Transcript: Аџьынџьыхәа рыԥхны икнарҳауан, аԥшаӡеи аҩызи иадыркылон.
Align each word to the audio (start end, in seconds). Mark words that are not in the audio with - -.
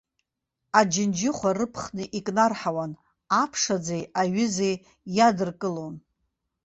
Аџьынџьыхәа 0.79 1.51
рыԥхны 1.57 2.03
икнарҳауан, 2.17 2.91
аԥшаӡеи 3.41 4.03
аҩызи 4.21 4.75
иадыркылон. 5.15 5.95